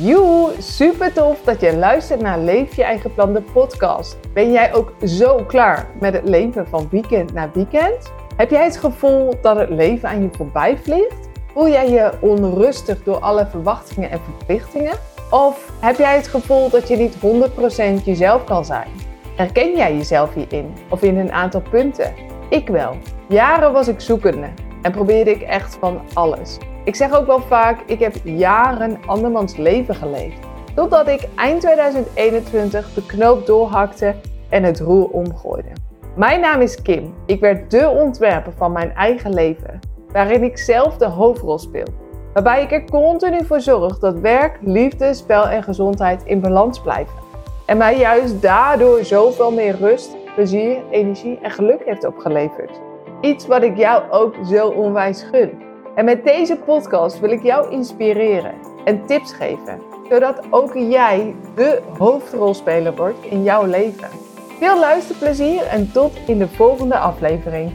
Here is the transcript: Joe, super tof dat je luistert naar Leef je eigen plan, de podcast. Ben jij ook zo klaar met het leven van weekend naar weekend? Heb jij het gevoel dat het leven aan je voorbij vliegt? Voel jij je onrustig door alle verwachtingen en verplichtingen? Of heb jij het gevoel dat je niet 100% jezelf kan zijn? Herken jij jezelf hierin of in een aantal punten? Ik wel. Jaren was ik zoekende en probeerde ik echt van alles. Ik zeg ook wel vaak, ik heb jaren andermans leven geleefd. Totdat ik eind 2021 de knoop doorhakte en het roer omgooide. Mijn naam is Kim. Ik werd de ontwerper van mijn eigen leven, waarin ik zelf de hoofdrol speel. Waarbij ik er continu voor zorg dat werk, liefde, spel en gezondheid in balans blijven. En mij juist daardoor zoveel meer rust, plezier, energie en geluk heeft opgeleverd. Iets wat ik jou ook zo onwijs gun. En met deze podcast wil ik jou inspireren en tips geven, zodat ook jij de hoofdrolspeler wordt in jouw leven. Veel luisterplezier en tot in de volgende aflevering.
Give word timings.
Joe, 0.00 0.50
super 0.58 1.12
tof 1.12 1.42
dat 1.44 1.60
je 1.60 1.76
luistert 1.76 2.20
naar 2.20 2.38
Leef 2.38 2.76
je 2.76 2.84
eigen 2.84 3.14
plan, 3.14 3.32
de 3.32 3.42
podcast. 3.52 4.18
Ben 4.32 4.52
jij 4.52 4.74
ook 4.74 4.92
zo 5.04 5.44
klaar 5.46 5.86
met 6.00 6.12
het 6.12 6.28
leven 6.28 6.66
van 6.66 6.88
weekend 6.90 7.32
naar 7.32 7.50
weekend? 7.52 8.12
Heb 8.36 8.50
jij 8.50 8.64
het 8.64 8.76
gevoel 8.76 9.34
dat 9.40 9.56
het 9.56 9.70
leven 9.70 10.08
aan 10.08 10.22
je 10.22 10.28
voorbij 10.32 10.78
vliegt? 10.82 11.28
Voel 11.52 11.68
jij 11.68 11.90
je 11.90 12.12
onrustig 12.20 13.02
door 13.02 13.18
alle 13.18 13.46
verwachtingen 13.46 14.10
en 14.10 14.20
verplichtingen? 14.20 14.94
Of 15.30 15.72
heb 15.80 15.96
jij 15.96 16.16
het 16.16 16.28
gevoel 16.28 16.70
dat 16.70 16.88
je 16.88 16.96
niet 16.96 17.16
100% 18.00 18.04
jezelf 18.04 18.44
kan 18.44 18.64
zijn? 18.64 18.88
Herken 19.36 19.76
jij 19.76 19.96
jezelf 19.96 20.34
hierin 20.34 20.74
of 20.88 21.02
in 21.02 21.18
een 21.18 21.32
aantal 21.32 21.62
punten? 21.70 22.14
Ik 22.48 22.68
wel. 22.68 22.96
Jaren 23.28 23.72
was 23.72 23.88
ik 23.88 24.00
zoekende 24.00 24.48
en 24.82 24.92
probeerde 24.92 25.30
ik 25.30 25.42
echt 25.42 25.76
van 25.80 26.00
alles. 26.12 26.58
Ik 26.86 26.94
zeg 26.94 27.12
ook 27.12 27.26
wel 27.26 27.40
vaak, 27.40 27.80
ik 27.86 27.98
heb 27.98 28.14
jaren 28.24 28.98
andermans 29.06 29.56
leven 29.56 29.94
geleefd. 29.94 30.38
Totdat 30.74 31.08
ik 31.08 31.28
eind 31.34 31.60
2021 31.60 32.94
de 32.94 33.06
knoop 33.06 33.46
doorhakte 33.46 34.14
en 34.48 34.62
het 34.62 34.80
roer 34.80 35.08
omgooide. 35.08 35.68
Mijn 36.16 36.40
naam 36.40 36.60
is 36.60 36.82
Kim. 36.82 37.14
Ik 37.24 37.40
werd 37.40 37.70
de 37.70 37.88
ontwerper 37.88 38.52
van 38.56 38.72
mijn 38.72 38.92
eigen 38.94 39.34
leven, 39.34 39.80
waarin 40.12 40.42
ik 40.42 40.58
zelf 40.58 40.96
de 40.96 41.06
hoofdrol 41.06 41.58
speel. 41.58 41.86
Waarbij 42.32 42.62
ik 42.62 42.72
er 42.72 42.84
continu 42.90 43.44
voor 43.44 43.60
zorg 43.60 43.98
dat 43.98 44.18
werk, 44.18 44.58
liefde, 44.60 45.14
spel 45.14 45.48
en 45.48 45.62
gezondheid 45.62 46.22
in 46.24 46.40
balans 46.40 46.80
blijven. 46.80 47.14
En 47.66 47.76
mij 47.76 47.98
juist 47.98 48.42
daardoor 48.42 49.04
zoveel 49.04 49.52
meer 49.52 49.76
rust, 49.76 50.16
plezier, 50.34 50.78
energie 50.90 51.38
en 51.42 51.50
geluk 51.50 51.82
heeft 51.84 52.06
opgeleverd. 52.06 52.80
Iets 53.20 53.46
wat 53.46 53.62
ik 53.62 53.76
jou 53.76 54.10
ook 54.10 54.34
zo 54.44 54.68
onwijs 54.68 55.22
gun. 55.22 55.65
En 55.96 56.04
met 56.04 56.24
deze 56.24 56.56
podcast 56.56 57.20
wil 57.20 57.30
ik 57.30 57.42
jou 57.42 57.70
inspireren 57.70 58.54
en 58.84 59.06
tips 59.06 59.32
geven, 59.32 59.80
zodat 60.08 60.40
ook 60.50 60.74
jij 60.74 61.34
de 61.54 61.82
hoofdrolspeler 61.98 62.94
wordt 62.94 63.24
in 63.24 63.42
jouw 63.42 63.64
leven. 63.64 64.08
Veel 64.58 64.78
luisterplezier 64.78 65.62
en 65.62 65.92
tot 65.92 66.12
in 66.26 66.38
de 66.38 66.48
volgende 66.48 66.98
aflevering. 66.98 67.72